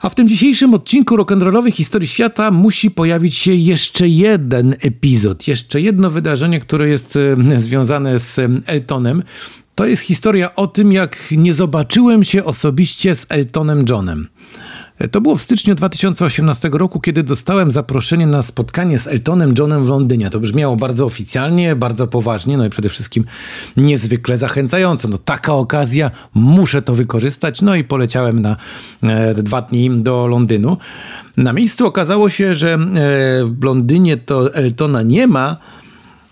A 0.00 0.08
w 0.08 0.14
tym 0.14 0.28
dzisiejszym 0.28 0.74
odcinku 0.74 1.16
rock'n'rollowej 1.16 1.72
historii 1.72 2.08
świata 2.08 2.50
musi 2.50 2.90
pojawić 2.90 3.34
się 3.34 3.54
jeszcze 3.54 4.08
jeden 4.08 4.74
epizod, 4.80 5.48
jeszcze 5.48 5.80
jedno 5.80 6.10
wydarzenie, 6.10 6.60
które 6.60 6.88
jest 6.88 7.16
e, 7.16 7.60
związane 7.60 8.18
z 8.18 8.40
Eltonem. 8.66 9.22
To 9.74 9.86
jest 9.86 10.02
historia 10.02 10.54
o 10.54 10.66
tym, 10.66 10.92
jak 10.92 11.34
nie 11.36 11.54
zobaczyłem 11.54 12.24
się 12.24 12.44
osobiście 12.44 13.14
z 13.14 13.26
Eltonem 13.28 13.84
Johnem. 13.88 14.28
To 15.08 15.20
było 15.20 15.36
w 15.36 15.42
styczniu 15.42 15.74
2018 15.74 16.70
roku, 16.72 17.00
kiedy 17.00 17.22
dostałem 17.22 17.70
zaproszenie 17.70 18.26
na 18.26 18.42
spotkanie 18.42 18.98
z 18.98 19.06
Eltonem 19.06 19.54
Johnem 19.58 19.84
w 19.84 19.88
Londynie. 19.88 20.30
To 20.30 20.40
brzmiało 20.40 20.76
bardzo 20.76 21.06
oficjalnie, 21.06 21.76
bardzo 21.76 22.06
poważnie, 22.06 22.56
no 22.56 22.66
i 22.66 22.70
przede 22.70 22.88
wszystkim 22.88 23.24
niezwykle 23.76 24.36
zachęcająco. 24.36 25.08
No 25.08 25.18
taka 25.18 25.54
okazja, 25.54 26.10
muszę 26.34 26.82
to 26.82 26.94
wykorzystać. 26.94 27.62
No 27.62 27.74
i 27.74 27.84
poleciałem 27.84 28.42
na 28.42 28.56
e, 29.02 29.34
dwa 29.34 29.62
dni 29.62 29.90
do 29.90 30.26
Londynu. 30.26 30.76
Na 31.36 31.52
miejscu 31.52 31.86
okazało 31.86 32.28
się, 32.28 32.54
że 32.54 32.74
e, 32.74 32.78
w 33.44 33.64
Londynie 33.64 34.16
to 34.16 34.54
Eltona 34.54 35.02
nie 35.02 35.26
ma, 35.26 35.56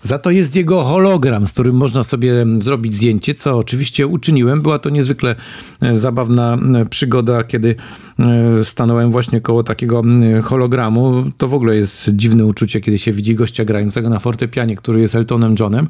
za 0.03 0.19
to 0.19 0.31
jest 0.31 0.55
jego 0.55 0.83
hologram, 0.83 1.47
z 1.47 1.51
którym 1.51 1.75
można 1.75 2.03
sobie 2.03 2.45
zrobić 2.59 2.93
zdjęcie, 2.93 3.33
co 3.33 3.57
oczywiście 3.57 4.07
uczyniłem. 4.07 4.61
Była 4.61 4.79
to 4.79 4.89
niezwykle 4.89 5.35
e, 5.81 5.95
zabawna 5.95 6.57
e, 6.75 6.85
przygoda, 6.85 7.43
kiedy 7.43 7.75
e, 8.19 8.63
stanąłem 8.63 9.11
właśnie 9.11 9.41
koło 9.41 9.63
takiego 9.63 10.03
hologramu. 10.43 11.31
To 11.37 11.47
w 11.47 11.53
ogóle 11.53 11.75
jest 11.75 12.09
dziwne 12.15 12.45
uczucie, 12.45 12.81
kiedy 12.81 12.97
się 12.97 13.11
widzi 13.11 13.35
gościa 13.35 13.65
grającego 13.65 14.09
na 14.09 14.19
fortepianie, 14.19 14.75
który 14.75 15.01
jest 15.01 15.15
Eltonem 15.15 15.55
Johnem 15.59 15.87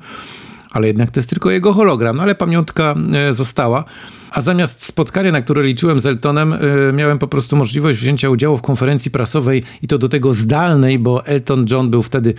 ale 0.71 0.87
jednak 0.87 1.11
to 1.11 1.19
jest 1.19 1.29
tylko 1.29 1.51
jego 1.51 1.73
hologram, 1.73 2.17
no 2.17 2.23
ale 2.23 2.35
pamiątka 2.35 2.95
została. 3.31 3.85
A 4.31 4.41
zamiast 4.41 4.85
spotkania, 4.85 5.31
na 5.31 5.41
które 5.41 5.63
liczyłem 5.63 5.99
z 5.99 6.05
Eltonem, 6.05 6.55
miałem 6.93 7.19
po 7.19 7.27
prostu 7.27 7.55
możliwość 7.55 7.99
wzięcia 7.99 8.29
udziału 8.29 8.57
w 8.57 8.61
konferencji 8.61 9.11
prasowej 9.11 9.63
i 9.81 9.87
to 9.87 9.97
do 9.97 10.09
tego 10.09 10.33
zdalnej, 10.33 10.99
bo 10.99 11.25
Elton 11.25 11.65
John 11.69 11.89
był 11.89 12.03
wtedy 12.03 12.33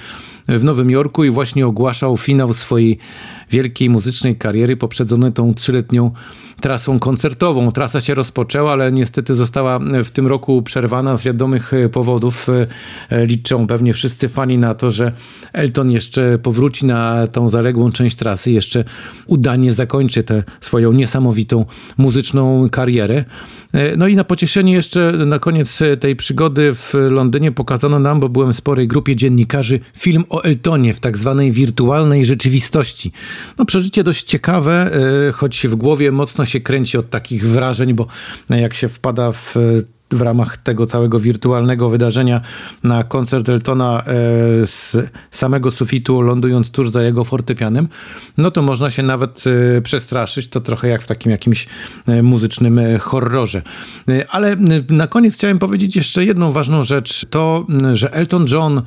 w 0.48 0.64
Nowym 0.64 0.90
Jorku 0.90 1.24
i 1.24 1.30
właśnie 1.30 1.66
ogłaszał 1.66 2.16
finał 2.16 2.52
swojej 2.52 2.98
wielkiej 3.50 3.90
muzycznej 3.90 4.36
kariery 4.36 4.76
poprzedzony 4.76 5.32
tą 5.32 5.54
trzyletnią 5.54 6.10
trasą 6.60 6.98
koncertową. 6.98 7.72
Trasa 7.72 8.00
się 8.00 8.14
rozpoczęła, 8.14 8.72
ale 8.72 8.92
niestety 8.92 9.34
została 9.34 9.78
w 10.04 10.10
tym 10.10 10.26
roku 10.26 10.62
przerwana 10.62 11.16
z 11.16 11.24
wiadomych 11.24 11.72
powodów. 11.92 12.46
Liczą 13.10 13.66
pewnie 13.66 13.92
wszyscy 13.92 14.28
fani 14.28 14.58
na 14.58 14.74
to, 14.74 14.90
że 14.90 15.12
Elton 15.52 15.90
jeszcze 15.90 16.38
powróci 16.38 16.86
na 16.86 17.26
tą 17.26 17.48
zaległą 17.48 17.92
część 17.92 18.16
trasy, 18.16 18.50
jeszcze 18.50 18.84
udanie 19.26 19.72
zakończy 19.72 20.22
tę 20.22 20.42
swoją 20.60 20.92
niesamowitą 20.92 21.64
muzyczną 21.98 22.68
karierę. 22.70 23.24
No 23.96 24.08
i 24.08 24.16
na 24.16 24.24
pocieszenie 24.24 24.72
jeszcze 24.72 25.12
na 25.12 25.38
koniec 25.38 25.78
tej 26.00 26.16
przygody 26.16 26.74
w 26.74 26.94
Londynie 27.10 27.52
pokazano 27.52 27.98
nam, 27.98 28.20
bo 28.20 28.28
byłem 28.28 28.52
w 28.52 28.56
sporej 28.56 28.88
grupie 28.88 29.16
dziennikarzy, 29.16 29.80
film 29.96 30.24
o 30.28 30.42
Eltonie 30.42 30.94
w 30.94 31.00
tak 31.00 31.16
zwanej 31.16 31.52
wirtualnej 31.52 32.24
rzeczywistości. 32.24 33.12
No 33.58 33.64
przeżycie 33.64 34.04
dość 34.04 34.22
ciekawe, 34.22 34.90
e, 35.28 35.32
choć 35.32 35.66
w 35.66 35.74
głowie 35.74 36.12
mocno 36.12 36.44
się 36.44 36.60
kręci 36.60 36.98
od 36.98 37.10
takich 37.10 37.46
wrażeń, 37.46 37.94
bo 37.94 38.06
jak 38.50 38.74
się 38.74 38.88
wpada 38.88 39.32
w 39.32 39.54
w 40.12 40.22
ramach 40.22 40.56
tego 40.56 40.86
całego 40.86 41.20
wirtualnego 41.20 41.90
wydarzenia 41.90 42.40
na 42.84 43.04
koncert 43.04 43.48
Eltona 43.48 44.02
e, 44.02 44.04
z 44.66 44.96
samego 45.30 45.70
sufitu, 45.70 46.22
lądując 46.22 46.70
tuż 46.70 46.90
za 46.90 47.02
jego 47.02 47.24
fortepianem, 47.24 47.88
no 48.38 48.50
to 48.50 48.62
można 48.62 48.90
się 48.90 49.02
nawet 49.02 49.44
e, 49.76 49.80
przestraszyć. 49.80 50.48
To 50.48 50.60
trochę 50.60 50.88
jak 50.88 51.02
w 51.02 51.06
takim 51.06 51.32
jakimś 51.32 51.66
muzycznym 52.22 52.80
horrorze. 53.00 53.62
Ale 54.30 54.56
na 54.90 55.06
koniec 55.06 55.34
chciałem 55.34 55.58
powiedzieć 55.58 55.96
jeszcze 55.96 56.24
jedną 56.24 56.52
ważną 56.52 56.82
rzecz. 56.82 57.26
To, 57.30 57.66
że 57.92 58.12
Elton 58.12 58.46
John 58.52 58.82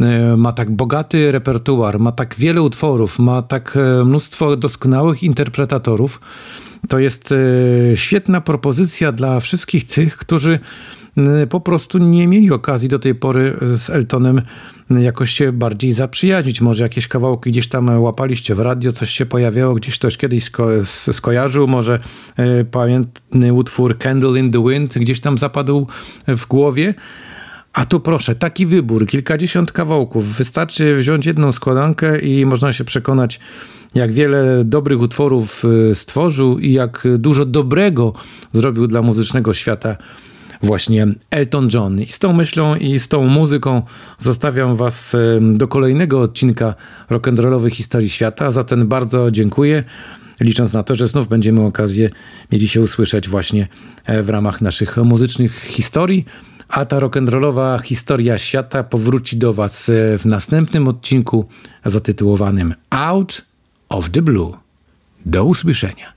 e, 0.00 0.36
ma 0.36 0.52
tak 0.52 0.70
bogaty 0.70 1.32
repertuar, 1.32 2.00
ma 2.00 2.12
tak 2.12 2.34
wiele 2.38 2.62
utworów, 2.62 3.18
ma 3.18 3.42
tak 3.42 3.78
e, 4.00 4.04
mnóstwo 4.04 4.56
doskonałych 4.56 5.22
interpretatorów. 5.22 6.20
To 6.88 6.98
jest 6.98 7.32
e, 7.32 7.96
świetna 7.96 8.40
propozycja 8.40 9.12
dla 9.12 9.40
wszystkich 9.40 9.84
tych, 9.84 10.16
którzy 10.16 10.58
po 11.50 11.60
prostu 11.60 11.98
nie 11.98 12.28
mieli 12.28 12.52
okazji 12.52 12.88
do 12.88 12.98
tej 12.98 13.14
pory 13.14 13.56
z 13.62 13.90
Eltonem 13.90 14.42
jakoś 14.90 15.30
się 15.30 15.52
bardziej 15.52 15.92
zaprzyjaźnić. 15.92 16.60
Może 16.60 16.82
jakieś 16.82 17.08
kawałki 17.08 17.50
gdzieś 17.50 17.68
tam 17.68 18.02
łapaliście 18.02 18.54
w 18.54 18.60
radio, 18.60 18.92
coś 18.92 19.10
się 19.10 19.26
pojawiało, 19.26 19.74
gdzieś 19.74 19.98
ktoś 19.98 20.16
kiedyś 20.16 20.44
sko 20.44 20.68
skojarzył, 21.12 21.66
może 21.66 21.98
y, 22.38 22.64
pamiętny 22.64 23.52
utwór 23.52 23.98
Candle 23.98 24.40
in 24.40 24.52
the 24.52 24.64
Wind 24.68 24.98
gdzieś 24.98 25.20
tam 25.20 25.38
zapadł 25.38 25.86
w 26.28 26.46
głowie. 26.46 26.94
A 27.74 27.86
tu 27.86 28.00
proszę, 28.00 28.34
taki 28.34 28.66
wybór, 28.66 29.06
kilkadziesiąt 29.06 29.72
kawałków. 29.72 30.36
Wystarczy 30.36 30.96
wziąć 30.96 31.26
jedną 31.26 31.52
składankę 31.52 32.18
i 32.18 32.46
można 32.46 32.72
się 32.72 32.84
przekonać, 32.84 33.40
jak 33.94 34.12
wiele 34.12 34.64
dobrych 34.64 35.00
utworów 35.00 35.62
e, 35.90 35.94
stworzył 35.94 36.58
i 36.58 36.72
jak 36.72 37.08
dużo 37.18 37.44
dobrego 37.44 38.12
zrobił 38.52 38.86
dla 38.86 39.02
muzycznego 39.02 39.54
świata 39.54 39.96
właśnie 40.62 41.06
Elton 41.30 41.68
John. 41.74 42.00
I 42.00 42.06
z 42.06 42.18
tą 42.18 42.32
myślą 42.32 42.76
i 42.76 42.98
z 42.98 43.08
tą 43.08 43.26
muzyką 43.26 43.82
zostawiam 44.18 44.76
Was 44.76 45.16
do 45.40 45.68
kolejnego 45.68 46.20
odcinka 46.20 46.74
rock'n'rollowej 47.10 47.70
historii 47.70 48.08
świata. 48.08 48.50
Za 48.50 48.64
ten 48.64 48.86
bardzo 48.86 49.30
dziękuję. 49.30 49.84
Licząc 50.40 50.72
na 50.72 50.82
to, 50.82 50.94
że 50.94 51.08
znów 51.08 51.28
będziemy 51.28 51.60
okazję 51.60 52.10
mieli 52.52 52.68
się 52.68 52.80
usłyszeć 52.80 53.28
właśnie 53.28 53.68
e, 54.04 54.22
w 54.22 54.28
ramach 54.28 54.60
naszych 54.60 54.96
muzycznych 54.96 55.60
historii. 55.60 56.24
A 56.68 56.84
ta 56.84 56.98
rock'n'rollowa 56.98 57.78
historia 57.78 58.38
świata 58.38 58.84
powróci 58.84 59.36
do 59.36 59.52
Was 59.52 59.88
e, 59.88 60.18
w 60.18 60.24
następnym 60.24 60.88
odcinku 60.88 61.48
zatytułowanym 61.84 62.74
Out 62.90 63.42
of 63.88 64.10
the 64.10 64.22
Blue. 64.22 64.56
Do 65.26 65.44
usłyszenia. 65.44 66.13